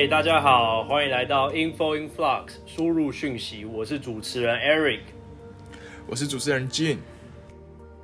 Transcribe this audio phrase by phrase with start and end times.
[0.00, 5.00] 嘿大家好，欢迎来到 Info in Flux，输入讯息，我是主持人 Eric。
[6.06, 6.98] 我是主持人 Jin。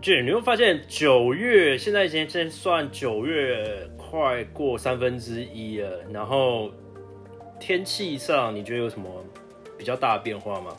[0.02, 6.72] Jin，你会发现九月现在已经先算九月快过三分之一了，然后
[7.60, 9.08] 天气上你觉得有什么
[9.78, 10.77] 比较大的变化吗？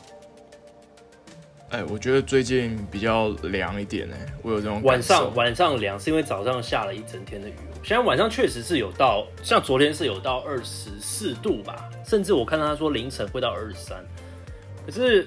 [1.70, 7.54] 哎，我觉得最近比较凉一点哎，我有这种晚上晚上凉是因为早上下了一整天的雨，
[7.86, 14.04] 现在晚上确实是有到，像昨天是有到二十四度吧，甚至我看到他说凌晨会到二十三，
[14.84, 15.24] 可是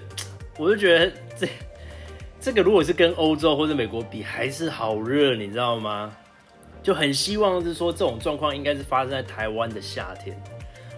[0.58, 1.48] 我就觉得这
[2.38, 6.14] 这个如果是跟欧洲或者美国比，还是好热，你知道吗？
[6.84, 10.38] 就很希望是说这种状况应该是发生在台湾的夏天。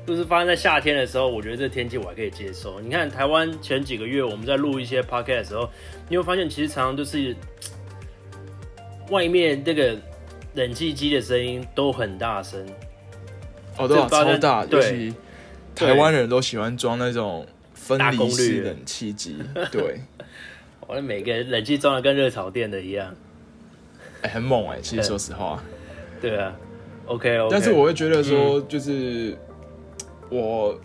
[0.08, 2.80] 就是发生在夏天的时候，我觉得这天气我还可以接受。
[2.80, 5.70] 你看台湾前几个月我们在录一些 podcast 的时候，
[6.10, 7.36] 你会发现其实常常就是
[9.12, 9.96] 外面这个
[10.54, 12.66] 冷气机的声音都很大声，
[13.78, 14.80] 哦，对啊，超大，对。
[14.82, 15.16] 尤其
[15.74, 19.38] 台湾人都喜欢装那种分离式冷气机，
[19.72, 20.02] 对，
[20.88, 23.16] 我的每个冷气装的跟热炒店的一样。
[24.22, 25.64] 哎，很猛哎， 其实说实话，
[26.22, 26.54] 对啊
[27.06, 27.48] ，OK OK。
[27.50, 28.24] 但是我会觉得嗯。
[28.24, 29.38] 说，就是
[30.30, 30.80] 我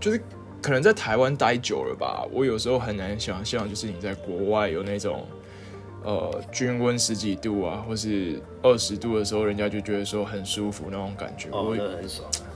[0.00, 0.18] 就是
[0.62, 5.26] 可能在台湾待久了吧，我有时候很难想象，就是你在国外有那种。
[6.04, 11.48] 呃，均温十几度啊，或是二十度的时候，人家就觉得说很舒服那种感觉。
[11.52, 12.50] 哦，我那很爽啊。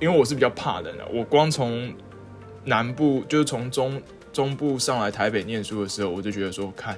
[0.00, 1.92] 因为我是比较怕冷的，我光从
[2.64, 4.00] 南部就是从中
[4.32, 6.96] 中部上来台北念书的时候，我就觉得说，看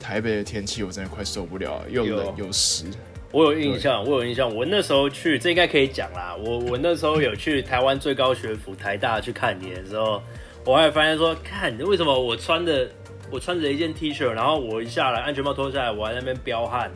[0.00, 2.86] 台北的天气我真的快受不了了，又冷又湿。
[3.30, 6.36] 我有印象，我有印象，我那时候去，这应该可以讲啦。
[6.36, 10.20] 我我那时候有去台湾最高学府台大去看你的时候，
[10.64, 12.88] 我还发现说，看为什么我穿的
[13.30, 16.90] 我穿着一件 T 恤，然后我一下来安全帽脱下来，我还在那边飙汗。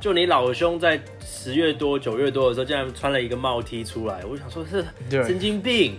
[0.00, 5.98] 就你老兄在十月多九月多的时候，竟然穿了一个帽 T 出来，我想说是神经病。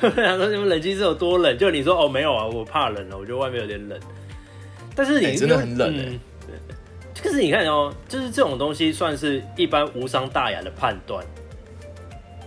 [0.00, 1.58] 我想说你们冷气是有多冷？
[1.58, 3.98] 就你说哦没有啊，我怕冷了，我觉得外面有点冷。
[4.94, 6.20] 但是你、哎真的很冷哎嗯
[7.22, 11.22] 可是你看哦，就是这种东西算是一般无伤大雅的判断，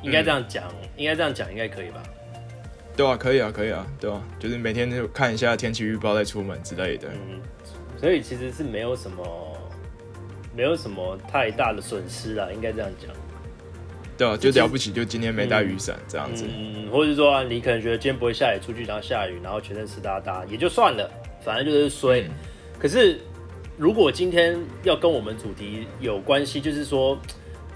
[0.02, 0.64] 应该这样讲，
[0.96, 2.02] 应该这样讲，应该可以吧？
[2.96, 7.10] 对啊，可以啊，可以啊，对啊，就是每天就看一下天气预报再出门之类的。
[7.10, 7.42] 嗯，
[8.00, 9.24] 所以其实是没有什么，
[10.56, 13.10] 没有什么太大的损失啦，应该这样讲。
[14.16, 16.46] 对啊，就了不起，就今天没带雨伞这样子。
[16.48, 21.10] 嗯，或者是说、啊、你可能觉得今天不会下雨，出去然后下雨，然后全身湿哒哒，也就算了，
[21.44, 22.22] 反正就是衰。
[22.22, 22.32] 嗯
[22.80, 23.18] 可是
[23.78, 27.18] 如果今天要跟我们主题有关系，就是说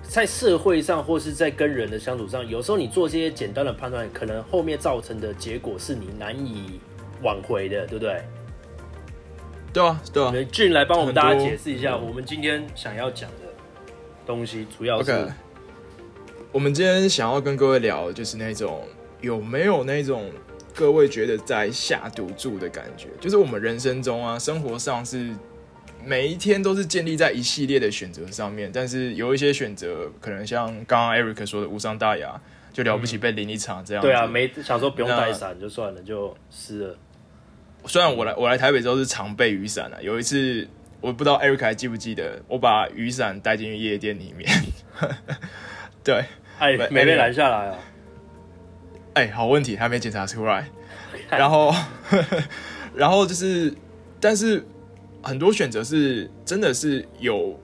[0.07, 6.79] 在社会上或是在跟人的相处上，有时候你做这些简单的判断，可能后面造成的结果是你难以
[7.22, 8.23] 挽回的，对不对？
[9.73, 10.34] 对啊，对啊。
[10.51, 13.53] 俊来帮我们大家解释一下，我们今天想要讲的
[14.25, 15.28] 东西，主要是
[16.51, 18.88] 我们今天想要跟各位聊，就是那种
[19.22, 20.31] 有没有那种
[20.73, 25.35] 各位觉得在下赌注的感觉，就是我们人生中啊，生活上是
[26.07, 32.40] 每一天都是建立在一系列的选择上面，但是有一些选择可能像刚刚 Eric 说的无伤大雅，
[32.72, 34.07] 就了不起被淋一场这样子。
[34.07, 36.97] 对啊，没想说不用带伞就算了，就湿了。
[37.85, 40.66] 虽然我来我来台北之后是常备雨伞啊，有一次
[41.01, 44.50] 我不知道 Eric 还记不记得，我把雨伞带进去夜店里面。
[46.06, 46.23] 对，
[46.57, 47.78] 哎，没没被拦下来啊！
[49.16, 50.69] 哎、好问题，还没检查出来。
[51.29, 51.73] 然后，
[52.96, 53.73] 然后就是，
[54.22, 54.66] 但是
[55.27, 57.59] 很多选择是真的是有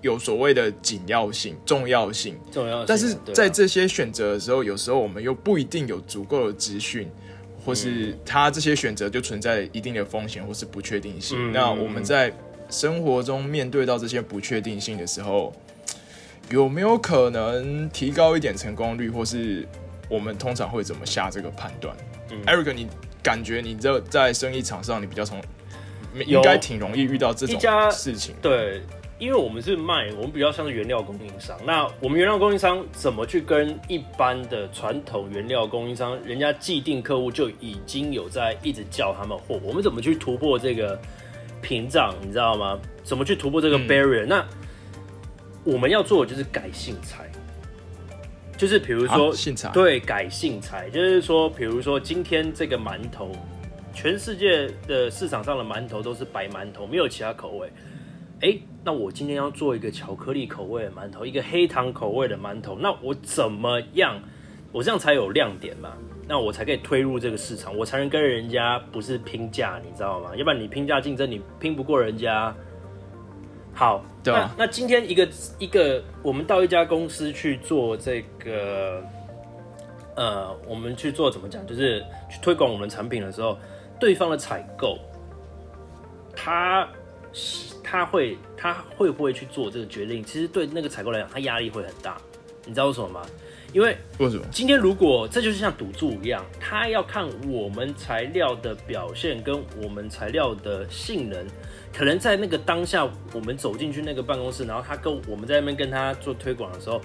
[0.00, 7.10] 有所谓的紧要性、重要性，重要性啊，但是在这些选择的时候，有时候我们又不一定有足够的资讯，
[7.64, 7.74] 或嗯。
[7.74, 11.36] 是它这些选择就存在一定的风险或是不确定性。
[11.36, 11.52] 嗯。
[11.52, 12.32] 那我们在
[12.70, 15.52] 生活中面对到这些不确定性的时候，
[16.48, 19.66] 有没有可能提高一点成功率，或是
[20.08, 21.96] 我们通常会怎么下这个判断、
[22.30, 22.38] 嗯。
[22.46, 22.86] E r i c 你
[23.20, 25.44] 感觉你这在生意场上，你比较从有
[26.26, 28.34] 应该挺容易遇到这种事情。
[28.40, 28.80] 对，
[29.18, 31.56] 因为我们是卖，我们比较像是原料供应商。
[31.64, 40.98] 那我们原料供应商怎么去跟一般的传统原料供应商，人家既定客户就已经有在一直叫他们货，我们怎么去突破这个
[41.60, 42.78] 屏障，你知道吗？
[43.02, 44.44] 怎么去突破这个嗯 barrier？、那
[45.62, 47.30] 我们要做的就是改性材，
[48.56, 53.30] 就是比如说啊性材对改性材，就是说，比如说今天这个馒头，
[53.94, 57.70] 全世界的市场上的馒头都是白馒头，没有其他口味。
[58.40, 64.20] 哎，那我今天要做一个巧克力口味的馒头，一个黑糖口味的馒头，那我怎么样？
[64.72, 65.94] 我这样才有亮点嘛？
[66.26, 70.34] 那我才可以推入这个市场，我才能跟人家不是拼价，你知道吗？
[70.36, 72.54] 要不然你拼价竞争，你拼不过人家。
[73.72, 79.02] 好，对那今天一个一个，我们到一家公司去做这个
[80.16, 82.00] 呃，我们去做怎么讲，就是
[82.30, 83.58] 去推广我们产品的时候，
[84.04, 84.98] 对方的采购，
[86.36, 86.86] 他
[87.82, 90.22] 他会他会不会去做这个决定？
[90.22, 92.18] 其实对那个采购来讲，他压力会很大。
[92.66, 93.22] 你知道为什么吗？
[93.72, 94.44] 因为为什么？
[94.50, 101.46] 今天如果这就是像赌注一样，他要看我们材料的表现跟我们材料的性能，
[101.90, 107.00] 可能在那个当下，我们走进去那个办公室，然后他跟我们在那边跟他做推广的时候，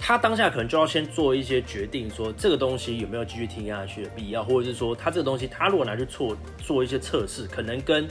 [0.00, 8.08] 他当下可能就要先做一些决定，说这个东西有没有继续听下去的必要，或者是说他这个东西他如果拿去做做一些测试，可能跟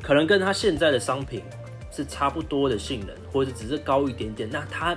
[0.00, 1.42] 可能跟他现在的商品
[1.90, 4.96] 是差不多的性能，或者只是高一点点，那他。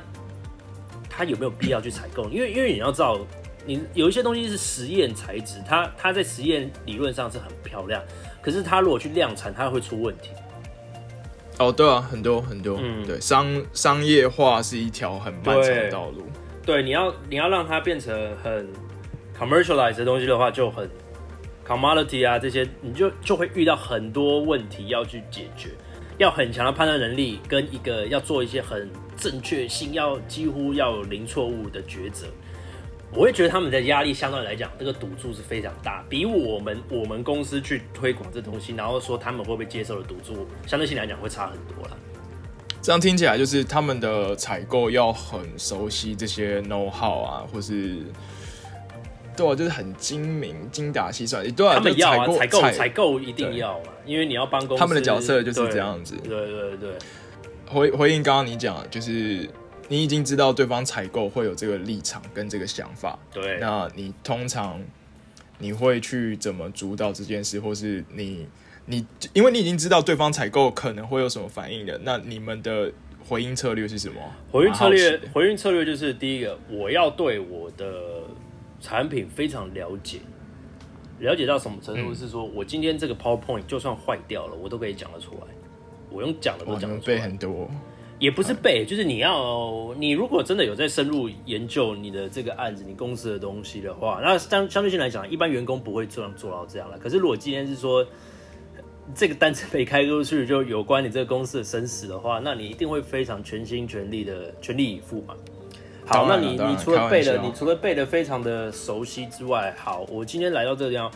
[1.17, 2.27] 他有没有必要去采购？
[2.29, 3.17] 因为因为你要知道，
[3.65, 8.03] 你有一些东西是实验材质，它它在实验理论上是很漂亮，
[8.41, 10.31] 可是它如果去量产，它会出问题。
[11.57, 16.25] 哦，对啊，很多很多，嗯，对，商商业化是一条很漫长的道路。
[16.65, 18.13] 对，你要你要让它变成
[18.43, 18.67] 很
[19.39, 20.89] commercialized 的东西的话，就很
[21.67, 25.69] commodity 啊这些，你就就会遇到很多问题要去解决，
[26.17, 28.89] 要很强的判断能力，跟一个要做一些很。
[29.17, 32.27] 正确性要几乎要零错误的抉择，
[33.13, 41.97] 我会觉得他们的压力相对来讲，这个赌注是非常大，比我们我们公司去推广这东西，然后说他们会不会接受的赌注，相对性来讲会差很多了。
[42.81, 47.97] 这样听起来就是他们的采购要很熟悉这些 know how 啊，或是
[49.35, 51.43] 对啊，就是很精明、精打细算。
[51.53, 56.15] 对啊，他们要啊，采购采购一定要嘛，因为你要帮公司，他们的角色就是这样子。
[56.23, 56.91] 对对对。
[57.67, 59.49] 回回应刚刚你讲，就是
[59.87, 64.81] 你已经知道对方采购会有这个立场跟这个想法，对，那你通常
[65.59, 68.47] 你会去怎么主导这件事，或是你
[68.85, 72.91] 你因为你已经知道对方采购可能会有什么反应的，那你们的
[73.27, 74.15] 回应策略是什么？
[74.51, 78.23] 回应策略，回应策略就是第一个，我要对我的
[78.81, 80.19] 产品非常了解，
[81.19, 82.13] 了解到什么程度？
[82.13, 85.47] 是说我今天这个 PowerPoint 就算坏掉了，我都可以讲得出来。
[86.11, 87.69] 我用讲的都讲背很多，
[88.17, 96.97] 也不是背，就是你要你如果真的有在深入研究你的这个案子，你公司的东西的话，那相相对性来讲，一般员工不会这样做到这样了。
[96.97, 98.05] 可是如果今天是说
[99.13, 105.35] 这个单子被开出去，就有关你这个公司的生死的话，那你一定会非常全心全力的全力以赴嘛。
[106.07, 111.11] 好，那你你除了背的，你除了背的非常的熟悉之外，好，我今天来到这个地方，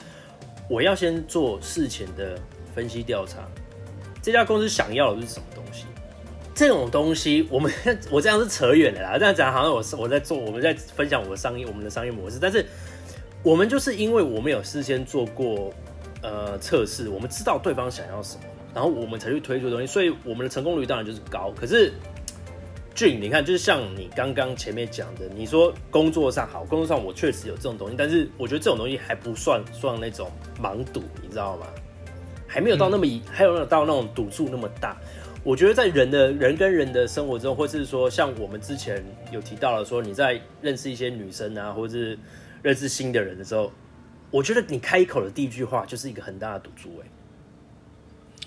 [0.69, 2.37] 我要先做事前的
[2.75, 3.47] 分析调查。
[4.21, 5.85] 这家公司想要的是什么东西？
[6.53, 7.71] 这种东西，我们
[8.11, 9.17] 我这样是扯远了啦。
[9.17, 12.37] 这样讲好像我是我在做，我们在分享我的商业，我们的商业模式。
[12.41, 12.65] 但是
[13.43, 15.73] 我们就是因为我们有事先做过
[16.21, 18.43] 呃测试，我们知道对方想要什么，
[18.73, 21.53] 然后我们才去推出东西，所以我们的成功率当然就是高。
[21.55, 21.93] 可是
[22.93, 30.29] 俊，你看，就是像你刚刚前面讲的，你说工作上好，工作上我确实有这种东西，但是我觉得这种东西还不算算那种
[30.61, 31.67] 盲赌，你知道吗？
[32.45, 34.97] 还没有到那么，还有没有到那种赌注那么大？
[35.43, 42.19] 我觉得在人的人跟人的生活中，或是说像我们之前有提到了，说你在认识一些女生啊，或者是
[42.61, 43.71] 认识新的人的时候，
[44.31, 47.07] 我觉得你开口的第一句话就是一个很大的赌注，哎，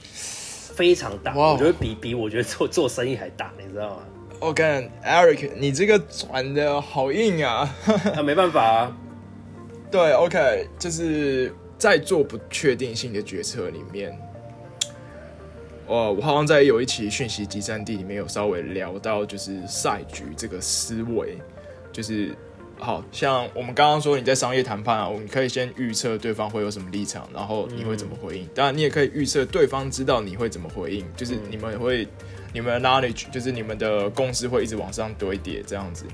[0.03, 1.35] 非常大。
[1.35, 4.03] 我觉得比比我觉得做做生意还大，你知道吗？
[4.41, 7.75] 我看 Eric，你这个转的好硬啊！
[8.15, 8.97] 那 没办法啊。
[9.91, 11.55] 对，OK，就是。
[11.79, 14.17] 在做不确定性的决策里面，
[15.87, 21.37] 哦，我好像在有一期讯息集散地里面有稍微聊到，就是赛局这个思维，
[21.93, 22.35] 就是
[22.79, 28.49] 好像我们刚刚说你在商业谈判啊，我们可以先预测对方会有什么立场，然后你会怎么回应。
[28.55, 32.09] 当然，你也可以预测对方知道你会怎么回应，就是你们会
[32.53, 36.05] 你们的 knowledge，就是你们的共识会一直往上堆叠这样子。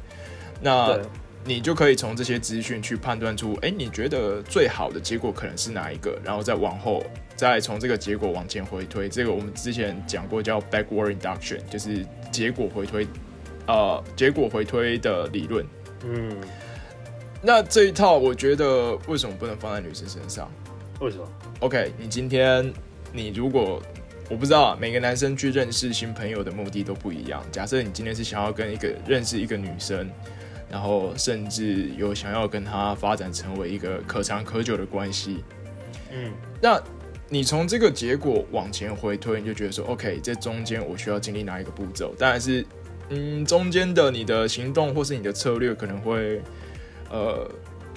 [0.60, 0.98] 那
[1.44, 7.02] 你就可以从这些资讯去判断出，哎，你觉得最好的结果可能是哪一个，然后再往后，
[7.38, 9.08] 再从这个结果往前回推。
[9.08, 13.06] 这个我们之前讲过，叫 backward induction，就是结果回推，
[13.68, 15.64] 呃，结果回推的理论。
[16.04, 16.36] 嗯，
[17.40, 20.50] 那这一套我觉得为什么不能放在女生身上？
[21.00, 21.24] 为什么
[21.60, 22.70] ？OK，你今天
[23.12, 23.80] 你如果
[24.28, 27.40] 我不知道每个男生去认识新朋友的目的都不一样。
[27.52, 30.10] 假设你今天是想要跟一个认识一个女生。
[30.70, 35.42] 然后甚至有想要跟她发展成为一个可长可久的关系，
[36.12, 36.30] 嗯，
[36.60, 36.78] 那
[37.28, 42.14] 你从这个结果往前回推，你就觉得说，OK，这中间我需要经历哪一个步骤？
[42.18, 42.64] 当然是，
[43.10, 46.40] 嗯，中间的你的行动或是你的策略可能会，
[47.10, 47.50] 呃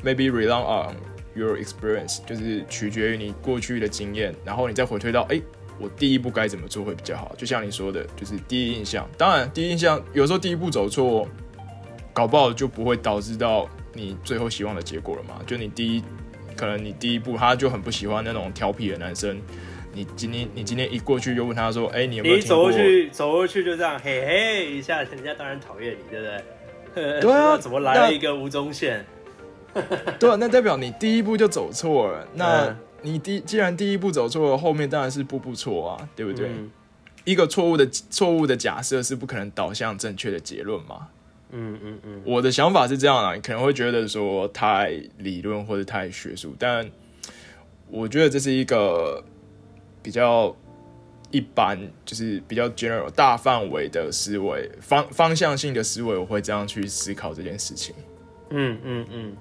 [0.04, 0.96] ，maybe rely on
[1.34, 5.42] your experience，就是取决于你过去的经验，然后你再回推到，哎，
[5.80, 7.34] 我第一步该怎么做会比较好？
[7.38, 9.10] 就像你说的，就是第一印象。
[9.18, 11.28] 当然，第一印象有时候第一步走错。
[12.14, 15.40] 搞不好就不会导致到你最后希望的结果了嘛？
[15.48, 16.04] 就你第一，
[16.62, 19.42] 可能你第一步他就很不喜欢那种调皮的男生，
[19.94, 22.78] 你今天你今天一过去就问他说，哎、你有没有听你走过过？
[22.78, 26.26] 去，走过去就这样嘿嘿一下，人家当然讨厌你，对不
[26.94, 27.20] 对？
[27.20, 29.04] 对啊 怎么来了一个吴宗宪？
[30.20, 32.28] 对啊，那代表你第一步就走错了。
[32.36, 36.48] 那嗯你第既然第一步走错了，后面当然是步步错啊，对不对？
[36.48, 36.70] 嗯
[37.24, 41.08] 一个错误的错误的假设是不可能导向正确的结论嘛。
[41.52, 46.90] 嗯嗯嗯，我的想法是这样啊，你可能会觉得说太理论或者太学术，但
[47.90, 49.24] 我觉得这是一个
[50.02, 50.56] 比较
[51.30, 57.94] 一般，就是比较 general 大范围的思维方方向性的思维，我会这样去思考这件事情。
[58.50, 59.38] 嗯嗯嗯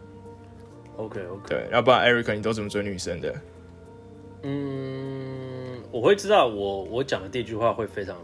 [0.96, 3.34] ，OK OK，对，要不然 Eric 你都怎么追女生的？
[4.42, 8.16] 嗯，我会知道我我讲的第一句话会非常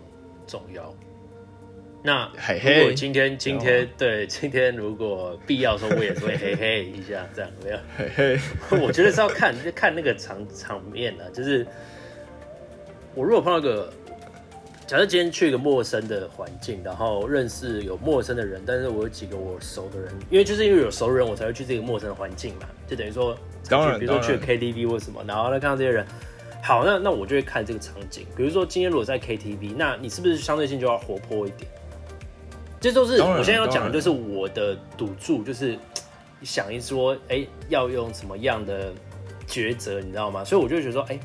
[0.46, 0.94] 重要。
[2.06, 7.78] 那嘿嘿如果今天今天对今天如果必要的时候，我也是 会嘿嘿一下这样，没有？
[7.98, 8.38] 嘿嘿，
[8.80, 11.66] 我觉得是要看就看那个场场面啊，就是
[13.12, 13.92] 我如果碰到一个，
[14.86, 23.36] 假设今天去一个陌生的环境，然后认识有陌生的人，但是我有几个我熟的人，因为就是因为有熟人，我才会去这个陌生的环境嘛，就等于说，
[23.68, 26.06] 当然比如说去 KTV 或什么，然后呢看到这些人。
[26.62, 28.26] 好，那那我就会看这个场景。
[28.36, 31.68] 比如说今天如果在 KTV，那你是不是相对性就要活泼一点？
[32.80, 35.76] 这都是我现在要讲的，就是我的赌注，就是
[36.42, 38.92] 想一说，哎、要用什么样的
[39.48, 40.44] 抉择，你知道吗？
[40.44, 41.18] 所以我就觉得说，哎、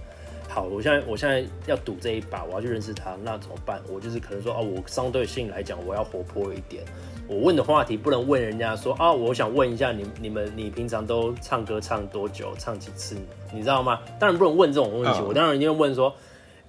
[0.49, 3.81] 好，我现在我现在要赌这一把，我要去认识他，那怎么办？
[3.89, 6.83] 我就是可能说，哦，我相对性来讲，我要活泼一点。
[7.27, 13.15] 我问的话题不能问人家说啊，我想问一下你你们你平常都唱歌唱多久，唱几次，
[13.53, 14.01] 你知道吗？
[14.19, 16.13] 当然不能问这种问题，嗯我当然一定会问说，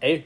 [0.00, 0.22] 哎、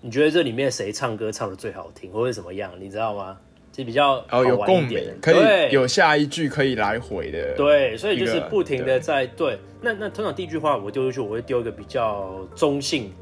[0.00, 3.38] 你觉得这里面谁唱歌唱的最好听，或者怎么样，你知道吗？
[3.76, 7.54] 就比较哦，有共点可以有下一句可以来回的。
[7.54, 9.58] 对，所以就是不停的在对。
[9.82, 13.12] 那那通常第一句话我丢出去，我会丢一个比较中性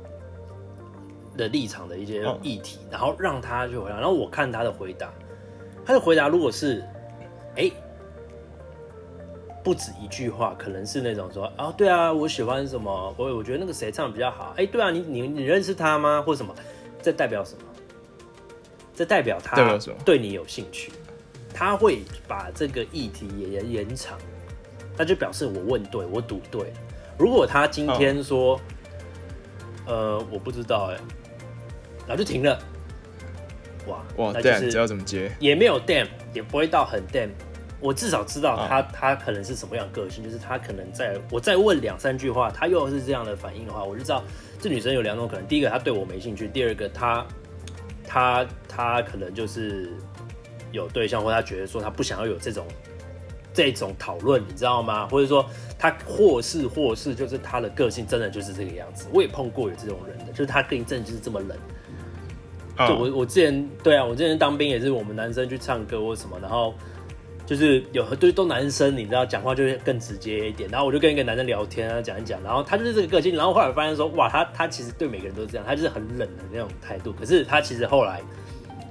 [1.37, 5.13] 的立场的一些嗯议题，然后让他去回答，然后我看他的回答，
[5.85, 6.85] 他的回答如果是
[7.57, 7.71] 哎。
[9.65, 16.21] 不止一句话，可能是那种说啊，对啊，我喜欢什么，我我觉得那个谁唱的比较好，哎，对啊，你你你认识他吗？
[16.21, 16.55] 或什么？
[17.01, 17.65] 这代表什么？
[18.95, 20.93] 这代表他对你有兴趣，
[21.53, 24.19] 他会把这个议题延延长，
[24.97, 26.73] 那就表示我问对，我赌对。
[27.19, 28.61] 如果他今天说，
[29.87, 30.97] 呃，我不知道哎、
[32.07, 32.59] 然后就停了，
[33.87, 35.31] 哇哇那就是这要怎么接？
[35.39, 37.31] 也没有 damn，也不会到很 damn。
[37.81, 44.25] 我至少知道啊他、他可能是什么样的个性，就是他可能在我再问两三句话，他又是这样的反应的话，我就知道
[44.59, 47.27] 这女生有两种可能：第一个，她对我没兴趣；第二个，她
[48.15, 49.91] 她她可能就是
[50.71, 52.65] 有对象，或他觉得说他不想要有这种
[53.53, 55.09] 这种讨论，你知道吗？
[55.09, 55.45] 或者说
[55.77, 59.09] 他或是或是就是他的个性真的就是这个样子。
[59.13, 61.59] 我也碰过有这种人的，就是他个性真的就是这么冷。
[62.97, 66.73] 我我之前对啊，我之前当兵也是我们男生去唱歌或什么，然后
[67.47, 70.69] 就是有对都男生，你知道讲话就会更直接一点。
[70.71, 73.37] 然后我就跟一个男生聊天啊，讲一讲，然后他就是这个个性。
[73.37, 77.13] 然后后来发现说，哇，他他其实对每个人都是这样，他就是很冷的那种态度。
[77.13, 78.23] 可是他其实后来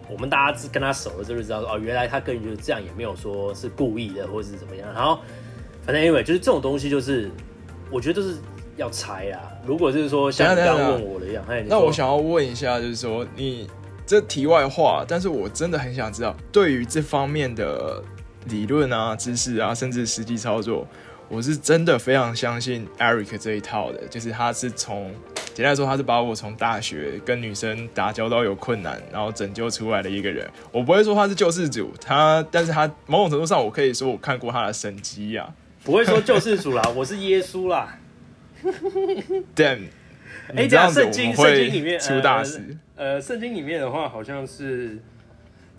[0.10, 4.88] 我们大家是跟他熟了之后就知道说，哦，原来他个人就是这样，也没有说是故意的或者是怎么样。
[4.93, 5.17] 然后
[5.81, 7.31] 反正 anyway 就是这种东西，就是
[7.89, 8.36] 我觉得就是
[8.77, 9.41] 要猜啊。
[9.65, 13.67] 如果就是说像你刚问我的一样，哎，那我想要问一下，就是说你
[14.05, 18.03] 这题外话，但是我真的很想知道，对于这方面的
[18.50, 20.88] 理论啊、知识啊，甚至实际操作，
[21.29, 25.13] 我是真的非常相信 Eric 这一套的，就是他是从
[25.53, 30.50] 简单来说，他是把我从大学跟女生打交道有困难，然后拯救出来的一个人。
[30.71, 35.53] 我不会说他是救世主，他，但是他某种程度上，我可以说我看过他的神迹啊。
[35.83, 38.00] 不会说救世主啦， 我是耶稣啦。
[39.53, 39.88] Damn，
[40.47, 42.77] 哎，你这样子圣经圣经里面出大事。
[42.95, 44.97] 呃，圣经里面的话，好像是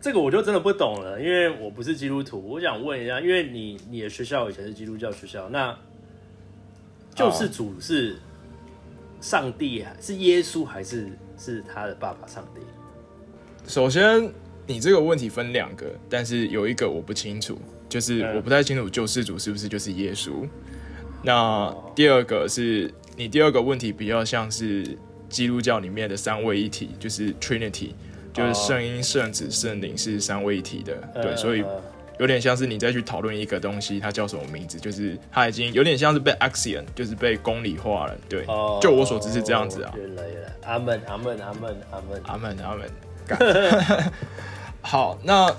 [0.04, 2.38] 这个我就真的不懂了，因为我不是基督徒。
[2.46, 5.74] 我想问一下，因为你你的学校以前是基督教学校，那
[7.14, 8.18] 救世主是
[9.22, 11.08] 上帝还是耶稣还是
[11.38, 12.60] 是他的爸爸上帝？
[13.66, 14.30] 首先，
[14.66, 17.58] 你这个问题分两个，但是有一个我不清楚，
[17.88, 20.46] 就是嗯我不太清楚救世主是不是就是耶稣。
[21.22, 24.98] 那第二个是你第二个问题比较像是
[25.30, 27.92] 基督教里面的三位一体，就是 Trinity，
[28.34, 30.92] 就是圣音、圣子、圣灵是三位一体的。
[31.14, 31.64] 对，呃所以
[32.18, 38.16] 有点像是你再去讨论一个东西，它叫什么名字，就是它已经有点像是被 axiom，就是被公理化了。
[38.28, 39.92] 对，哦就我所知是这样子啊。
[39.96, 42.22] 原来原来，阿门阿门阿门阿门。
[42.24, 42.88] 阿门阿门。
[44.82, 45.50] 好，那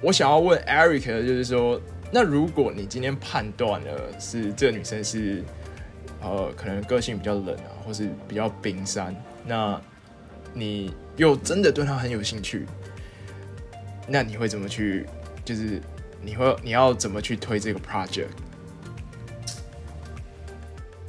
[0.00, 5.42] 我想要问 Eric 就是说，那如果你今天判断了是这个女生是
[6.20, 9.14] 呃可能个性比较冷啊，或是比较冰山，
[9.46, 9.80] 那
[10.54, 12.64] 你又真的对他很有兴趣，
[14.08, 15.06] 那你会怎么去？
[15.44, 15.78] 就是
[16.22, 18.28] 你会你要怎么去推这个 project？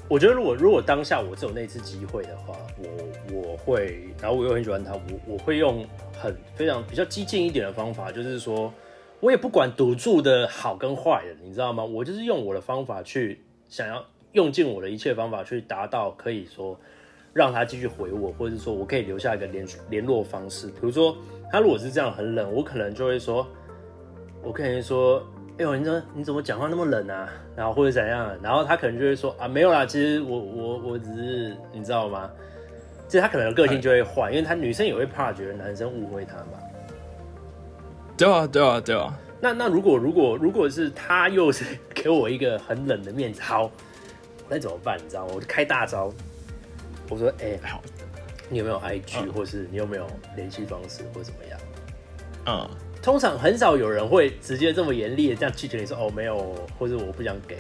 [0.08, 5.84] 我觉得如果如果当下我只有那次机会的话，我我会，然后我又很喜欢他，我我会用
[6.20, 8.72] 很非常比较激进一点的方法，就是说
[9.20, 11.84] 我也不管赌注的好跟坏的，你知道吗？
[11.84, 16.80] 我就是用我的方法去想要用尽我的一切方法去达到可以说
[17.36, 20.68] 让他继续回我，或者是说我可以留下一个联联络方式。
[20.68, 21.18] 比如说
[21.52, 23.46] 他如果是这样很冷，我可能就会说，
[24.42, 25.22] 我可能说。
[25.58, 27.30] 哎呦，你怎你怎么讲话那么冷啊？
[27.56, 28.38] 然后或者怎样？
[28.44, 32.30] 然后他可能就会说啊，没有啦，其实我我我只是你知道吗？
[33.08, 36.60] 其实他可能个性就会坏，因为他女生也会怕觉得男生误会他嘛。
[38.18, 39.18] 对啊，对啊，对啊。
[39.40, 41.64] 那那如果如果如果是他又是
[41.94, 43.72] 给我一个很冷的面子，好，
[44.50, 44.98] 那怎么办？
[45.02, 45.32] 你知道吗？
[45.36, 46.12] 我就开大招。
[47.10, 47.82] 我说，哎，好，
[48.50, 51.60] 你有没有 IG，或是你有没有联系方式，或怎么样？
[52.48, 52.70] 嗯。
[53.02, 57.56] 通常很少有人会直接这么严厉的这样拒绝你说哦没有，或者我不想给。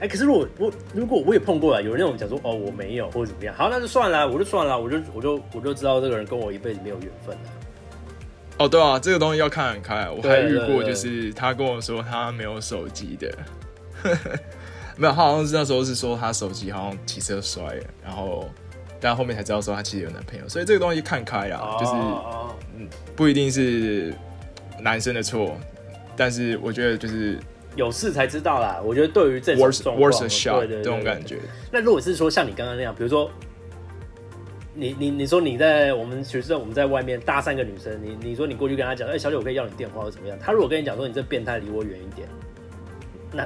[0.00, 7.42] 哎，可是如果我如果我也碰过了，有人那种讲说哦我没有或者怎么样，好那就算了，我就算了，我就我就我就知道这个人跟我一辈子没有缘分了。
[8.58, 10.10] 哦，对啊，这个东西要看很开。
[10.10, 13.32] 我还遇过，就是他跟我说他没有手机的，
[14.98, 18.50] 没有，他好像是那时候是说他手机好像骑车摔了，然后
[19.00, 21.92] 但后面才知道说他其实有男朋友，所以这个东西看开啊，就是
[22.76, 24.14] 嗯不一定是。
[24.80, 25.58] 男生的错，
[26.16, 27.36] 但是我觉得就是
[27.74, 28.80] 有事才知道啦。
[28.80, 30.28] 我觉得对于这种状况，
[30.60, 31.36] 对对这种感觉。
[31.72, 33.28] 那如果是说像你刚刚那样，比如说
[34.74, 40.38] 你你你说你在我们学生我们在外面搭讪个女生，你你说你过去跟她讲，哎，小姐，我可以要你电话或怎么样？
[40.40, 42.28] 她如果跟你讲说你这变态，离我远一点，
[43.32, 43.44] 那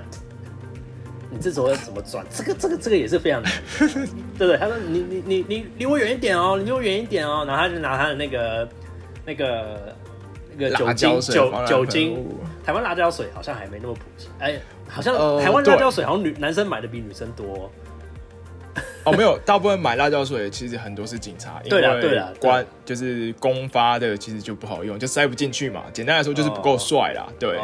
[1.32, 2.24] 你这时候要怎么转？
[2.30, 3.50] 这个这个这个也是非常难，
[4.38, 4.56] 对不对？
[4.58, 8.68] 他说你你你你离我远一点哦，你离我远一点哦，然后他就拿他的那个
[9.24, 9.94] 那个。
[10.54, 12.28] 那个酒精酒酒精，
[12.62, 14.28] 台湾辣椒水好像还没那么普及。
[14.38, 17.46] 哎，好像台湾辣椒水好像女男生买的比女生多。
[17.54, 17.70] 哦，
[19.10, 25.82] 没有，大部分买辣椒水其实很多是警察，对了对了，关就是公发的，其实就不好用，就塞不进去嘛。
[25.92, 27.26] 简单来说就是不够帅啦。
[27.40, 27.58] 对，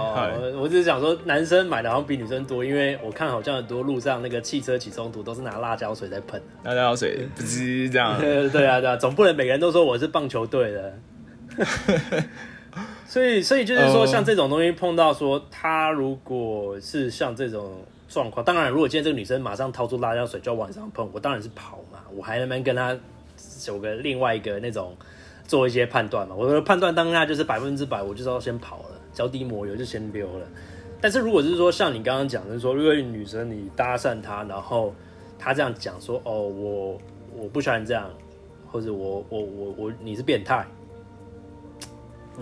[0.56, 8.18] 我只是想说男生买的好像比女生多，因为我看好像很多路上那个汽车起冲突都是拿辣椒水在喷，辣椒水 不是这样。
[8.18, 10.98] 对啊对啊，总不能每个人都说我是棒球队的。
[13.06, 22.98] 所以，所以就是说，像这种东西碰到说，他如果是像这种状况，当然，如果今天这个女生马上掏出辣椒水就要往上喷，我当然是跑嘛，我还能不能跟她
[23.66, 24.96] 有个另外一个那种
[25.46, 26.34] 做一些判断嘛？
[26.34, 30.46] 我的判断当下就是百分之百，我就是要先跑了，脚底抹油就先溜了。
[31.00, 34.94] 但是如果是说像你刚刚讲的说，如果女生你搭讪她，然后
[35.38, 36.98] 她这样讲说，哦，我
[37.36, 38.10] 我不喜欢这样，
[38.66, 40.66] 或者我我我我你是变态。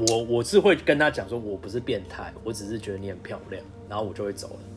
[0.08, 4.75] 我我是会跟他讲说，我不是变态，我只是觉得你很漂亮，然后我就会走了。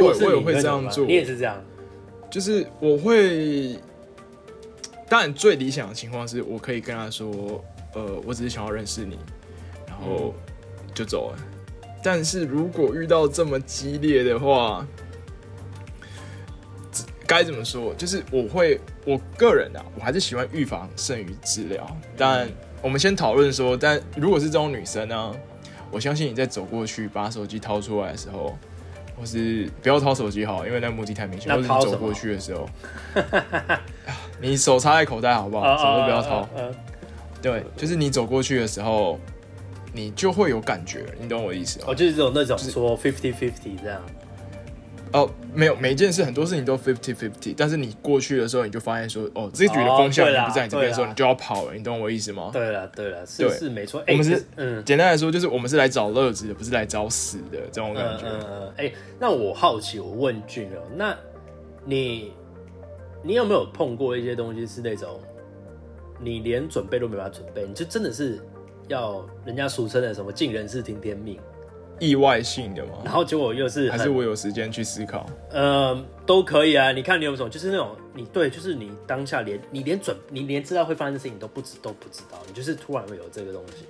[0.00, 1.04] 对，我也会这样做。
[1.04, 1.62] 你也是这样，
[2.30, 3.78] 就是我会，
[5.08, 9.18] 当然最理想的情况是我可以跟他说，呃，我只是想要认识你，
[9.86, 10.34] 然后
[10.94, 11.38] 就走了。
[12.02, 14.86] 但是如果遇到这么激烈的话，
[17.26, 17.94] 该怎么说？
[17.94, 22.48] 就是我会，我个人啊，我还是喜欢预防胜于治疗，但。
[22.82, 25.34] 我们先讨论说，但如果是这种女生呢，
[25.90, 28.56] 我相信你在走过去把手机掏出来的时候，
[29.18, 31.50] 或是不要掏手机好，因为那目的太明显。
[31.50, 32.68] 或是你走过去的时候，
[34.40, 35.76] 你手插在口袋好不好？
[35.76, 36.48] 什么都不要掏。
[37.42, 39.18] 对，就是你走过去的时候，
[39.92, 41.86] 你就会有感觉，你懂我意思吗？
[41.88, 44.00] 哦，就是这种那种说 fifty fifty 这样。
[45.12, 52.50] 哦，没有，每一件事很多事情都 fifty fifty，但是你过去的时候，你就发现说，哦，这局的风向不在你这边的时候，你就要跑了，你懂我意思吗？
[52.52, 54.02] 对了，对了，是是没错。
[54.08, 58.24] 我们是，嗯，简单来说，就是我们是来找乐子的，不是来找死的这种感觉。
[58.26, 61.16] 嗯哎，那我好奇，我问俊哦，那
[61.84, 62.32] 你
[63.22, 65.20] 你有没有碰过一些东西是那种
[66.20, 68.40] 你连准备都没法准备，你就真的是
[68.88, 71.38] 要人家俗称的什么尽人事听天命？
[71.98, 76.92] 意外性的吗，然后结果又是还是我有时间去思考，呃，都可以啊。
[76.92, 83.86] 你看你有什么，就是那种你对，就是你当下连你连准你连知道会发生的事情都不知都不知道，你就是突然会有这个东西，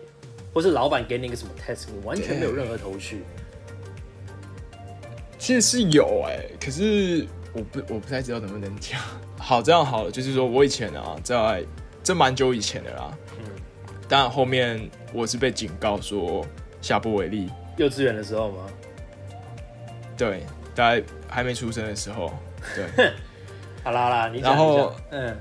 [0.55, 3.25] 或是老板给你一个什么 test，你完全没有任何头绪。
[5.39, 9.01] 其实是有哎，可是我不我不太知道能不能讲。
[9.39, 11.65] 好，这样好了，就是说我以前啊，在
[12.03, 13.45] 这蛮久以前的啦，嗯，
[14.09, 16.47] 但后面我是被警告说
[16.81, 17.49] 下不为例。
[17.77, 18.67] 幼稚园的时候吗？
[20.17, 20.43] 对，
[20.75, 22.33] 大概还没出生的时候，
[22.75, 23.13] 对。
[23.85, 25.37] 好啦好啦，你然后嗯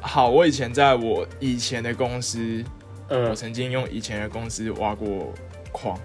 [0.00, 2.64] 好，我以前在我以前的公司，
[3.08, 5.32] 我嗯，曾经用以前的公司挖过
[5.70, 5.96] 矿，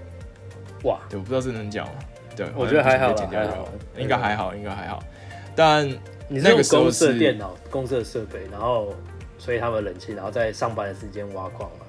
[0.84, 1.94] 哇，对，我不知道这能讲吗？
[2.36, 3.24] 对，我觉得还好还好
[3.98, 5.04] 应该还好，应该还好。
[5.56, 5.88] 但
[6.28, 8.94] 你那个时候公司电脑、公司的设备，然后
[9.40, 11.86] 所以他们冷气，然后在上班的时间挖矿嘛。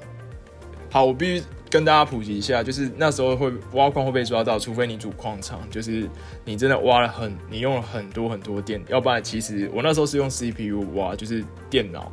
[0.91, 6.09] 好，我必须跟大家普及一下，就是那时候会挖矿会被抓到，除非你主矿场，就是
[6.45, 12.11] 你真的挖了很，你用了很多很多电，要不然其实我那时候是用 CPU 挖，就是电脑，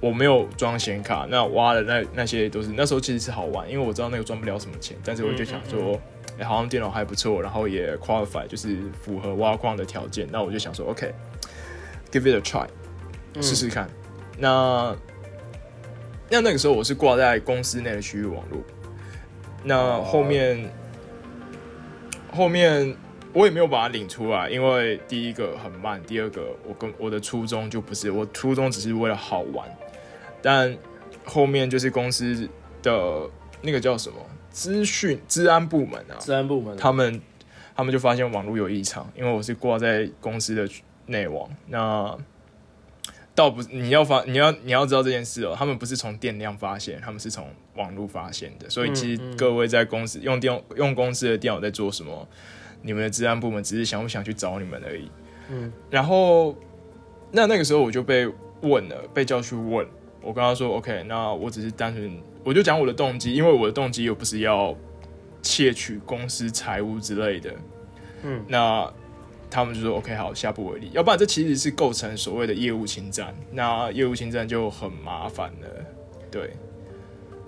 [0.00, 6.00] 我没有装显卡，那挖的那那些都是那时候其实是好玩，因为我知道那个赚不了什么钱，但是我就想说，
[6.38, 12.66] 哎、好像电脑还不错，然后也 qualify 就是符合挖矿的条件，那我就想说，OK，give、it a try。
[13.34, 13.88] 嗯试试看。
[14.38, 14.94] 那
[16.32, 18.58] 那那个时候我是挂在公司内的区域网络，
[19.62, 20.72] 那哦后面、
[22.34, 22.96] 后面
[23.34, 29.68] 我也没有把它领出来，因为第一个很慢，第二个我跟我的初衷就不是，我初衷只是为了好玩，
[30.40, 30.74] 但
[31.22, 32.48] 后面就是公司
[32.82, 33.28] 的
[33.60, 34.16] 那个叫什么
[34.48, 37.20] 资讯治安部门啊，治安部门他们
[37.76, 40.66] 他们就发现网络有异常，因为我是挂在公司的
[41.04, 41.46] 内网。
[41.66, 42.16] 那
[43.34, 48.68] 倒不，你要发，你要你要知道这件事哦，他们不是从电量发现，他们是从网络发现的。
[48.68, 52.28] 所以其实各位在公司用电用公司的电脑在做什么，
[52.82, 55.10] 你们的治安部门只是想不想去找你们而已。
[55.50, 56.54] 嗯，然后
[57.30, 58.26] 那那个时候我就被
[58.60, 59.86] 问了，被叫去问。
[60.24, 64.72] 我跟他说：“OK，那我只是单纯，我就讲我的动机，因为我的动机又不是要
[65.42, 67.52] 窃取公司财务之类的。
[68.22, 68.88] 嗯，那
[69.52, 70.90] 他们就说 OK，好，下不为例。
[70.94, 75.68] 要不然这其实是构成所谓的业务侵占，那业务侵占就很麻烦了。
[76.30, 76.54] 对，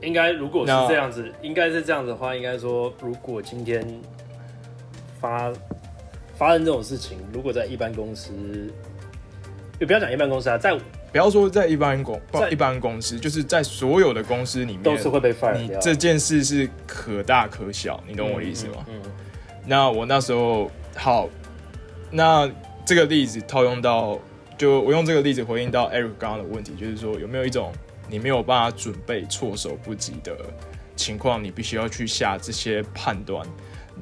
[0.02, 3.82] 应该如果是那这样子，应该是这样子的话，应该说，如果今天
[5.18, 5.50] 发
[6.34, 8.30] 发生这种事情，如果在一般公司，
[9.80, 10.78] 也不要讲一般公司啊，在
[11.10, 15.60] 不要说在一般公在一般公司，就是在所有的公司里面，都是会被 fire 掉。
[15.60, 18.84] 你这件事是可大可小，你懂我意思吗？
[18.88, 19.10] 嗯，嗯
[19.64, 21.28] 那我那时候好，
[22.16, 22.48] 那
[22.84, 24.16] 这个例子套用到，
[24.56, 27.72] 就我用这个例子回应到 Eric 刚刚的问题，就是说有没有一种
[28.08, 30.32] 你没有办法准备、措手不及的
[30.94, 33.44] 情况，你必须要去下这些判断。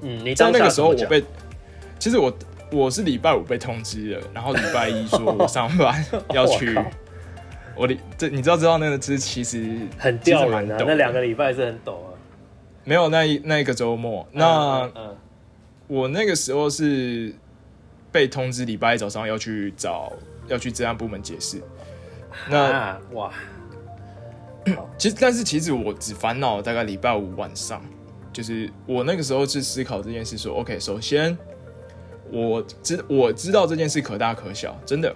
[0.02, 1.24] 嗯，你在当那个时候，我被，
[1.98, 2.30] 其实我
[2.70, 6.78] 我是礼拜五被通知了，然后礼拜一说我上班要去
[7.74, 12.12] 我的，这你知道知道那个是其实很吊其实蛮人啊，那两个礼拜是很陡啊。
[12.84, 14.82] 没有那一那一个周末，那。
[14.82, 15.16] 嗯嗯
[15.88, 17.34] 我那个时候是
[18.12, 20.12] 被通知礼拜一早上要去找
[20.46, 21.60] 要去治安部门解释。
[22.48, 23.32] 那啊哇，
[24.96, 27.82] 其实，但是其实我只烦恼大概礼拜五晚上，
[28.32, 31.36] 就是我那个时候是思考这件事说，OK，首先
[32.30, 35.14] 我知我知道这件事可大可小，真的，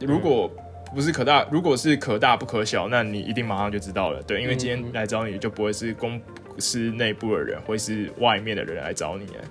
[0.00, 0.50] 如果
[0.94, 6.20] 不是可大，如果是可大不可小，那你一定马上就知道了，对，因为今天来找你就不会是公
[6.58, 9.44] 司内部的人，会是外面的人来找你了。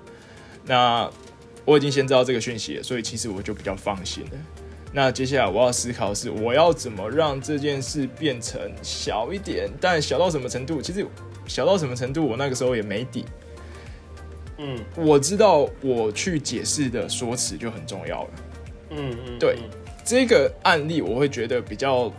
[0.66, 1.10] 那
[1.68, 4.32] 我已经先知道这个讯息了，所以其实我就比较放心了。
[4.94, 10.82] 那接下来我要思考的是，我要怎么让这件事变成小一点，但小到什么程度？
[10.82, 11.06] 其实
[11.46, 13.26] 小到什么程度，我那个时候也没底。
[14.60, 18.30] 嗯我知道我去解释的说辞就很重要了。
[18.92, 19.58] 嗯嗯，对
[20.06, 22.10] 这个案例，我会觉得比较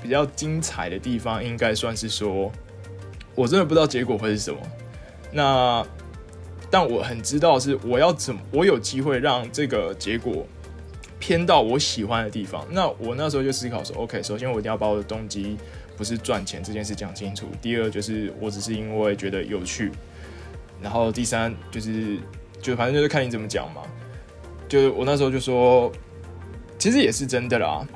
[0.00, 2.50] 比较精彩的地方，应该算是说，
[3.34, 4.60] 我真的不知道结果会是什么。
[5.32, 5.84] 那
[6.74, 10.44] 但我很知道是我要怎么，我有机会让这个结果
[11.20, 12.66] 偏到我喜欢的地方。
[12.68, 15.56] 那我那时候就思考说，OK，首先我一定要把我的动机
[15.96, 17.46] 不是赚钱这件事讲清楚。
[17.62, 19.92] 第二就是我只是因为觉得有趣，
[20.82, 22.18] 然后第三就是
[22.60, 23.82] 就反正就是看你怎么讲嘛。
[24.68, 25.92] 就是我那时候就说，
[26.76, 27.86] 其实也是真的啦，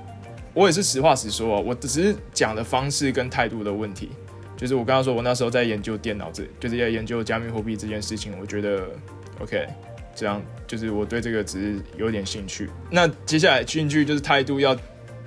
[0.54, 4.10] 我也是实话实说，我只是讲的方式跟态度的问题。
[4.58, 8.88] 就是我刚刚说，我那时候在研究电脑这，就是在研究加密货币这件事情，我觉得
[9.40, 9.66] OK，
[10.16, 12.68] 这样就是我对这个只是有点兴趣。
[12.90, 14.76] 那接下来兴趣就是态度要，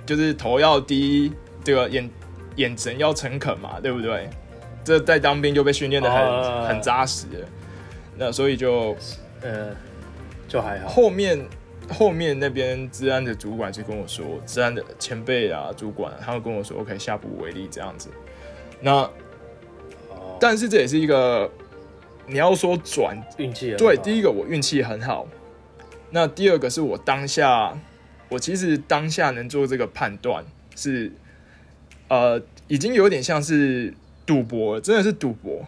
[0.04, 1.32] 就是头要低，
[1.64, 2.10] 这个眼
[2.56, 4.28] 眼神要诚恳嘛，对不对？
[4.84, 7.48] 这在当兵就被训练的很、哦很扎实了。
[8.18, 8.94] 那所以就
[9.40, 9.74] 呃，
[10.46, 10.88] 就还好。
[10.88, 11.42] 后面
[11.88, 18.10] 后面那边治安的主管就跟我说，治安的前辈啊主管，他们跟我说 OK 下不为例这样子。
[18.80, 19.10] 那哦，
[20.42, 21.48] 但是这也是一个
[22.26, 25.24] 你要说转运气很对，第一个我运气很好，
[26.10, 27.78] 那第二个是我当下，
[28.28, 31.12] 我其实当下能做这个判断是，
[32.08, 33.94] 呃，已经有点像是
[34.26, 35.64] 赌博了，真的是赌博。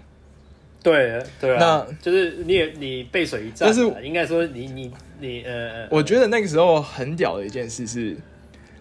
[0.82, 8.16] 对对啊，那就是你也你背水一战啊，但是应该说你你你呃，我觉得那个时候很屌的一件事是，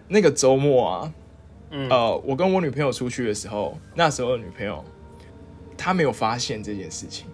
[0.08, 1.12] 那个周末啊，
[1.70, 1.88] 嗯。
[1.88, 4.84] 呃，我跟我女朋友出去的时候，那时候的女朋友
[5.76, 7.26] 她没有发现这件事情，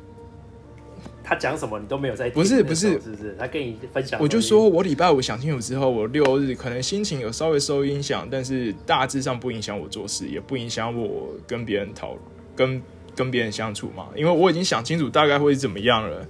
[1.22, 3.36] 他讲什么你都没有在听，不是不是是不是？
[3.38, 12.16] 他跟你分享，我就说我礼拜五想清楚之后，我六日可能心情有稍微受影响，但是大致上不影响我做事，也不影响我跟别人讨
[12.56, 12.82] 跟
[13.14, 16.26] 跟别人相处嘛，因为我已经想清楚大概会怎么样了。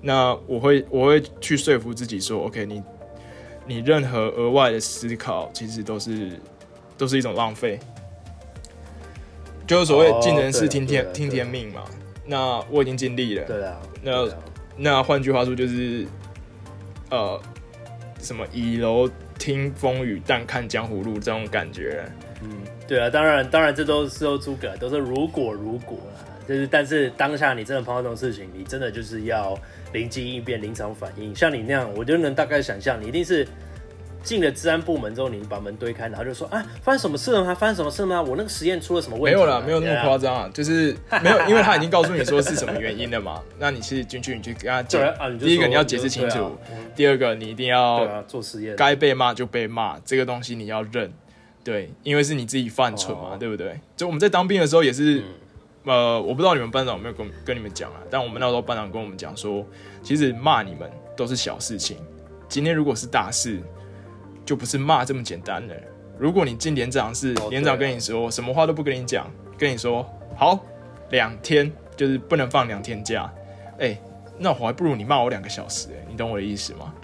[0.00, 2.82] 那我会我会去说服自己说，OK，你
[3.66, 6.30] 你任何额外的思考，其实都是
[6.96, 7.78] 都是一种浪费，
[9.68, 11.84] 就是所谓哦尽人事听天听天命嘛。
[12.24, 14.34] 那我已经尽力了，对啊，那啊
[14.76, 16.06] 那换句话说就是，
[17.10, 17.40] 呃，
[18.20, 22.04] 什么倚楼听风雨，但看江湖路这种感觉。
[22.42, 22.50] 嗯，
[22.86, 26.24] 对啊，当然，当然，这都是事后诸葛，都是如果如果啦。
[26.46, 29.54] 就是，但是当下你真的碰到这种事情，你真的就是要
[29.92, 31.34] 灵机应变、临场反应。
[31.34, 33.46] 像你那样，我就能大概想象，你一定是
[34.22, 37.54] 进了治安部门之后，你把门推开，然后就说啊，发生什么事了吗？
[37.54, 38.20] 发生什么事了吗？
[38.22, 39.36] 我那个实验出了什么问题？
[39.36, 43.42] 没有啦，没有那么夸张啊，就是没有，因为他已经告诉你说是什么原因了嘛。
[43.58, 46.56] 那你是进去，你去跟他对解啊，第一个你要解释清楚
[46.94, 51.12] 第二个你一定要啊，做实验，该被骂就被骂，这个东西你要认。
[51.64, 53.78] 对，因为是你自己犯蠢嘛，哦对不对？
[53.94, 55.24] 就我们在当兵的时候也是，嗯
[55.84, 59.66] 呃，我不知道你们班长有没有跟跟你们讲啊，但我们那时候班长跟我们讲说，
[60.02, 61.98] 其实骂你们都是小事情，
[62.48, 63.60] 今天如果是大事，
[64.48, 65.74] 就不是骂这么简单了。
[66.18, 70.02] 如果你进连长室，哦连长跟你说什么话都不跟你讲，跟你说
[70.34, 70.58] 好
[71.10, 73.30] 两天就是不能放两天假，
[73.78, 73.94] 哎、
[74.38, 76.94] 那我还不如你骂我两个小时、哎，你懂我的意思吗？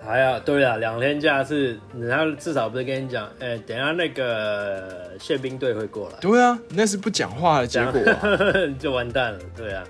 [0.00, 8.20] 还要对啊，两天假是，人家至少不是跟你讲，哎、等一下那个宪兵队会过来，对啊，那是不讲话的结果、啊。
[8.78, 9.82] 就完蛋了，对啊。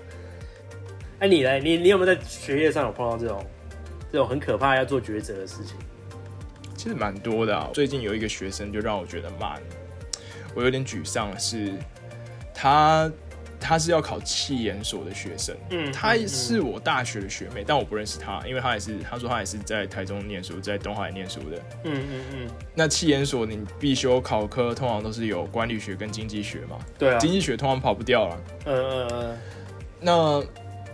[1.19, 1.59] 哎、你来？
[1.59, 3.45] 你你有没有在学业上有碰到这种
[4.11, 5.77] 这种很可怕要做抉择的事情？
[6.83, 7.69] 其实蛮多的啊。
[7.73, 9.57] 最近有一个学生就让我觉得蛮，
[10.53, 11.71] 我有点沮丧的是，
[12.53, 13.09] 他
[13.57, 21.57] 他是要考气研所的学生，嗯他是我大学的学妹，但我不认识他，因为他也是他说他也是在台中念书，在东海念书的。
[21.85, 28.41] 嗯嗯嗯，那气研所你必修考科通常都是有管理学跟经济学嘛，对啊，经济学通常跑不掉了。
[28.65, 29.37] 嗯嗯嗯，
[30.01, 30.43] 那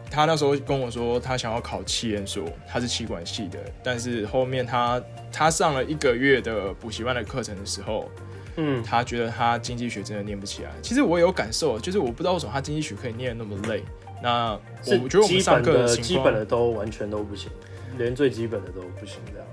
[0.09, 8.09] 他那时候跟我说，他想要考气研所，他是气管系的，但是后面他他上了一个月的补习班的课程的时候，
[8.55, 10.71] 嗯，他觉得他经济学真的念不起来。
[10.81, 13.83] 其实我也有感受，就是我不知道为什么他经济学可以念得那么累。
[14.21, 17.49] 那我觉得我们上课的基本的都完全都不行，
[17.97, 19.47] 连最基本的都不行，这样。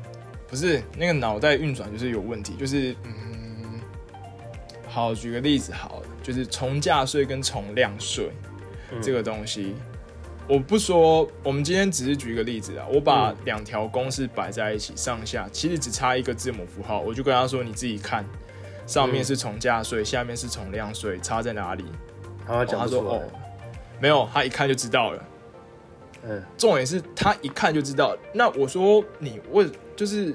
[0.49, 3.81] 不是那个脑袋运转就是有问题，就是嗯，
[4.88, 8.31] 好，举个例子好了，就是从价税跟从量税、
[8.90, 9.75] 嗯这个东西，
[10.49, 18.25] 我不说，我们今天只是举一个例子啊，我把嗯两条公式摆在一起，上下其实只差一个字母符号，我就跟他说你自己看，
[18.87, 21.85] 上面嗯是从价税，下面是从量税，差在哪里？
[22.47, 23.23] 然后讲他说哦，，
[24.01, 25.25] 没有，他一看就知道了。
[26.23, 28.17] 嗯，重点是他一看就知道。
[28.33, 30.33] 那我说你为就是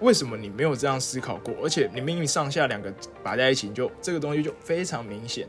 [0.00, 1.54] 为什么你没有这样思考过？
[1.62, 2.90] 而且你明明上下两个
[3.22, 5.46] 摆在一起，你就这个东西就非常明显。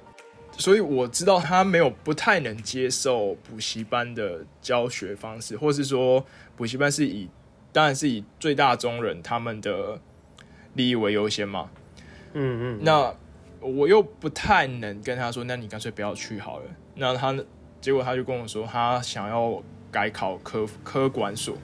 [0.58, 6.24] 所以我知道他没有不太能接受补习班的教学方式，或是说
[6.56, 7.30] 补习班是以
[7.72, 10.00] 当然是以最大中人他们的
[10.74, 11.70] 利益为优先嘛。
[12.34, 13.14] 嗯嗯，那
[13.60, 16.66] 我又不太能跟他说，那你干脆不要去好了。
[16.96, 17.36] 那他
[17.80, 19.62] 结果他就跟我说，他想要
[19.92, 21.58] 改考科科管所、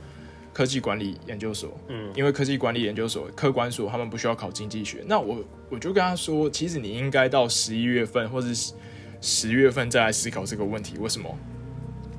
[0.57, 5.03] 科技管理研究所，嗯因为科技管理研究所、科管所他们不需要考经济学。
[5.05, 8.73] 那我我就跟他说，其实你应该到十一月份或者是
[9.21, 10.97] 十月份再来思考这个问题。
[10.97, 11.29] 为什么？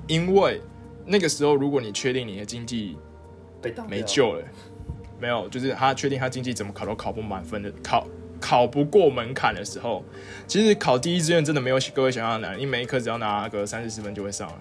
[0.07, 0.63] 因为
[1.05, 2.97] 那个时候，如果你确定你的经济
[3.61, 4.45] 被没救了，
[5.19, 8.07] 没有，就是他确定他经济怎么考都考不满分的，考
[8.41, 10.05] 考不过门槛的时候，
[10.47, 14.61] 其实考第一志愿真的没有各位想象的难，你每一科只要拿个三四十分就会上了。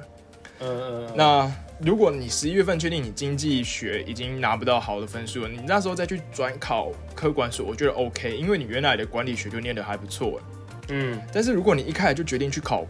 [0.61, 10.41] 嗯嗯，嗯那如果你十一月份确定你经济学已经拿不到好的分数了，你那时候再去转考科管所，我觉得 OK，因为你原来的管理学就念得还不错。
[10.89, 12.85] 嗯但是如果你一开始就决定去考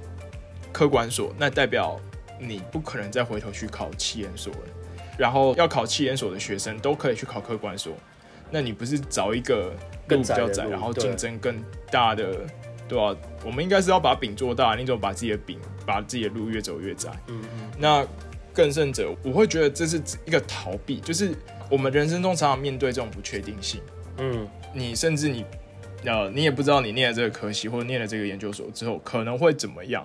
[0.71, 1.99] 科管所，那代表
[2.39, 4.59] 你不可能再回头去考气研所了。
[5.17, 7.93] 然后要考气研所的学生都可以去考科管所，
[8.51, 9.73] 那你不是找一个路
[10.07, 11.59] 更比较窄，窄然后竞争更
[11.91, 12.45] 大的，
[12.87, 17.09] 对吧、我们应该是要把饼做大，你怎么把自己的饼，把自己的路越走越窄？
[17.27, 18.05] 嗯嗯，那
[18.57, 21.31] 更甚者，我会觉得这是一个逃避，就是
[21.69, 23.79] 我们人生中常常面对这种不确定性。
[24.17, 25.45] 嗯你甚至你
[26.03, 30.03] 呃，你也不知道你念了这个科系或者念了这个研究所之后可能会怎么样。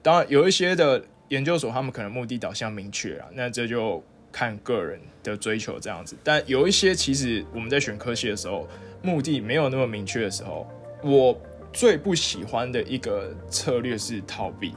[0.00, 6.16] 当然，有一些的研究所他们可能目的导向明确啊，那这就看个人的追求这样子。
[6.22, 8.68] 但有一些其实我们在选科系的时候，
[9.02, 10.64] 目的没有那么明确的时候，
[11.02, 11.36] 我
[11.72, 14.72] 最不喜欢的一个策略是逃避。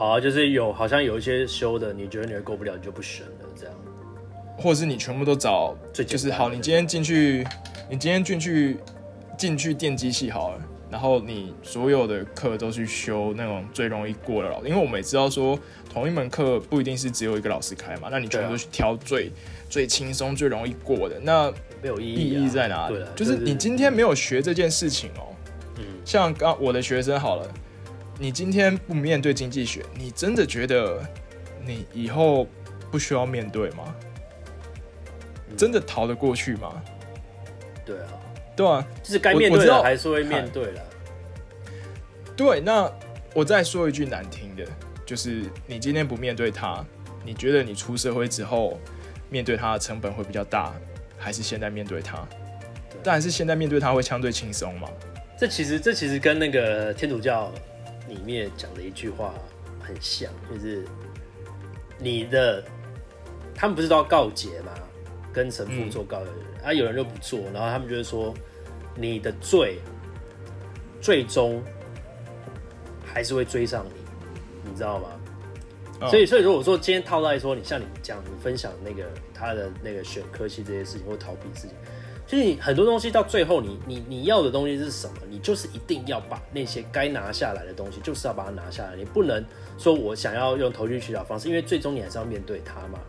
[0.00, 3.74] 好啊，就是有好像有一些修的，你觉得你会过不了，你就不选了，这样。
[4.56, 7.46] 或者是你全部都找最就是好，你今天进去，
[7.90, 8.78] 你今天进去
[9.36, 15.58] 进去电机系好了，然后你所有的课都去修那种最容易过的老师，因为我们也知道说
[15.92, 19.30] 同一门课不一定是只有一个老师开嘛，那你全部都去挑最、
[19.68, 22.96] 最轻松、最容易过的，那没有意义、意啊，义在哪里？
[23.14, 25.28] 就是你今天没有学这件事情哦、
[25.76, 27.46] 嗯像刚我的学生好了，
[28.22, 31.02] 你今天不面对经济学，你真的觉得
[31.64, 32.46] 你以后
[32.90, 33.94] 不需要面对吗？
[35.48, 36.82] 嗯真的逃得过去吗？
[37.82, 38.08] 对啊，
[38.54, 40.82] 对啊，就是该面对的还是会面对了。
[42.36, 42.60] 对。
[42.60, 42.92] 那
[43.32, 44.66] 我再说一句难听的，
[45.06, 46.84] 就是你今天不面对它，
[47.24, 48.78] 你觉得你出社会之后
[49.30, 50.74] 面对它的成本会比较大，
[51.16, 52.22] 还是现在面对它？
[53.02, 54.86] 当然是现在面对它会相对轻松嘛。
[55.38, 57.50] 这其实这其实跟那个天主教
[58.08, 59.34] 里面讲的一句话
[59.80, 60.84] 很像，就是
[61.98, 62.64] 你的
[63.54, 64.72] 他们不是都要告解吗？
[65.32, 66.30] 跟神父做告解，
[66.64, 68.34] 啊，有人就不做，然后他们就会说
[68.96, 69.78] 你的罪
[71.00, 71.62] 最终
[73.04, 75.08] 还是会追上你，你知道吗？
[76.02, 81.76] 嗯所以，所以如果说今天套在说，你像你讲你分享那个他的那个选科系这些事情或逃避事情，
[82.30, 85.14] 其实你很多东西到最后你，你你要的东西是什么？
[85.28, 88.94] 你就是一定要把那些该拿下来的东西，就是要把它拿下来。
[88.94, 89.44] 你不能
[89.76, 93.00] 说我想要用投机取巧方式，因为最终你还是要面对它嘛。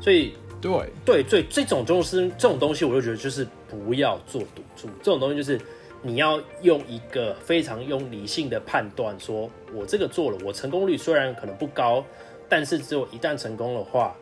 [0.00, 4.88] 所以，对，对对，这种就是这种东西，我就觉得就是不要做赌注。
[5.00, 5.60] 这种东西就是
[6.02, 12.04] 你要用一个非常用理性的判断，说我这个做了，我成功率虽然可能不高，
[12.48, 14.16] 但是只有一旦成功的话，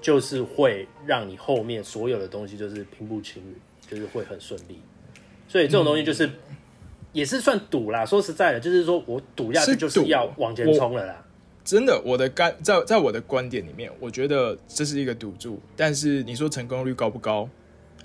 [0.00, 3.54] 就是会让你后面所有的东西就是平步青云，
[3.88, 4.80] 就是会很顺利。
[5.46, 6.30] 所以这种东西就是、
[7.12, 8.06] 也是算赌啦。
[8.06, 11.24] 说实在的，就是说我赌下去就是要往前冲了啦。
[11.62, 15.60] 真的，我的干在在我的观点里面，我觉得这是一个赌注。
[15.76, 17.48] 但是你说成功率高不高？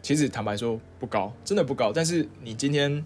[0.02, 1.92] 其实坦白说不高，真的不高。
[1.94, 3.04] 但是你今天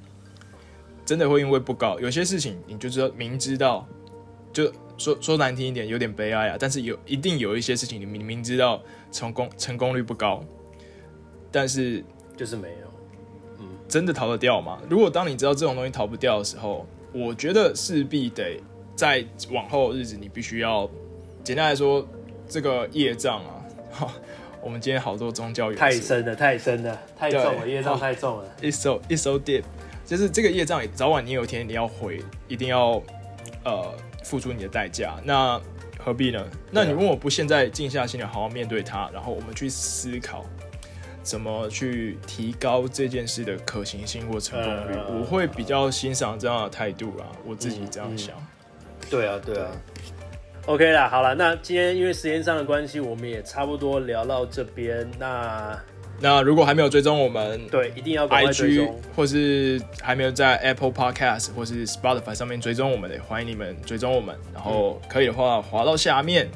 [1.06, 3.88] 真的会因为不高，有些事情你就知道明知道，
[4.52, 4.69] 就
[5.00, 6.58] 说说难听一点，有点悲哀啊。
[6.60, 8.80] 但是有一定有一些事情，你明明知道
[9.12, 10.44] 成功成功率不高，
[11.52, 12.04] 但是
[12.38, 12.88] 就是没有。
[13.60, 14.80] 嗯真的逃得掉吗？
[14.88, 18.62] 如果当你知道这种东西逃不掉的时候，我觉得势必得
[18.96, 20.88] 在往后的日子，你必须要
[21.44, 22.08] 简单来说，
[22.48, 24.14] 这个业障啊，哈，
[24.62, 28.46] 我们今天好多宗教元素太深了，太深了，太重了，对业障太重了。
[28.62, 29.64] ，it's so it's so deep，
[30.06, 33.02] 就是这个业障，早晚你有一天你要回，一定要
[33.66, 33.92] 呃
[34.30, 35.15] 付出你的代价。
[35.24, 35.60] 那
[35.98, 36.46] 何必呢？
[36.70, 40.46] 那你问我不现在静下心来好好面对它，然后我们去思考
[41.24, 47.26] 怎么去提高这件事的可行性或成功率，呃我会比较欣赏这样的态度啦。
[47.44, 48.36] 我自己这样嗯想。
[49.10, 49.72] 对啊，对啊。
[50.68, 55.10] OK 啦，好了，那今天因为时间上的关系，我们也差不多聊到这边。
[55.18, 55.76] 那
[56.22, 59.00] 那如果还没有追踪我们对，一定要 IG 踪。
[59.16, 64.36] 或是还没有在 Apple Podcast 或是 Spotify 上面追踪我们的，也欢迎你们追踪我们。
[64.54, 66.50] 然后可以的话，滑到下面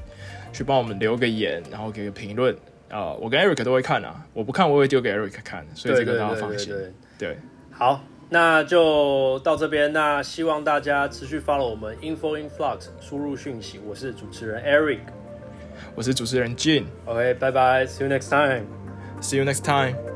[0.51, 2.55] 去帮我们留个言，然后给个评论。
[2.89, 6.69] 啊、我跟 Eric 都会看啊，我不看我会丢给 Eric 看，所以这个大家放心。
[6.69, 6.83] 对
[7.17, 7.29] 对。
[7.29, 7.37] 对，
[7.71, 9.91] 好，那就到这边。
[9.91, 13.79] 那希望大家持续 follow 我们 Info Influx 输入讯息。
[13.87, 14.99] 我是主持人 Eric。
[15.95, 18.82] 我是主持人 Jin，See OK，拜拜，See you next time。
[19.31, 20.12] You next time。